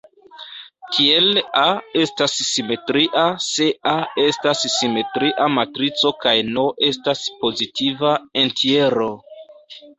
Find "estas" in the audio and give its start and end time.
2.03-2.37, 4.25-4.65, 6.91-7.25